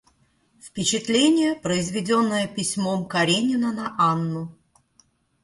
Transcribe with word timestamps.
Впечатление, 0.59 1.53
произведенное 1.53 2.47
письмом 2.47 3.05
Каренина 3.05 3.71
на 3.71 3.95
Анну. 3.99 4.57